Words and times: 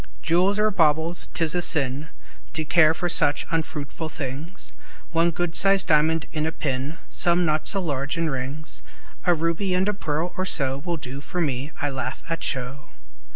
Jewels 0.23 0.57
are 0.57 0.71
baubles; 0.71 1.27
't 1.27 1.45
is 1.45 1.53
a 1.53 1.61
sin 1.61 2.07
To 2.53 2.65
care 2.65 2.95
for 2.95 3.07
such 3.07 3.45
unfruitful 3.51 4.09
things; 4.09 4.73
One 5.11 5.29
good 5.29 5.55
sized 5.55 5.85
diamond 5.85 6.25
in 6.31 6.47
a 6.47 6.51
pin, 6.51 6.97
Some, 7.07 7.45
not 7.45 7.67
so 7.67 7.79
large, 7.83 8.17
in 8.17 8.27
rings, 8.27 8.81
A 9.25 9.35
ruby, 9.35 9.75
and 9.75 9.87
a 9.87 9.93
pearl, 9.93 10.33
or 10.35 10.43
so, 10.47 10.79
Will 10.79 10.97
do 10.97 11.21
for 11.21 11.39
me; 11.39 11.71
I 11.83 11.91
laugh 11.91 12.23
at 12.31 12.43
show. 12.43 12.87